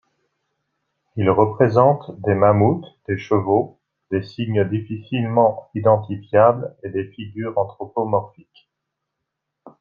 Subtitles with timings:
[1.15, 8.67] Ils représentent des mammouths, des chevaux, des signes difficilement identifiables et des figures anthropomorphiques.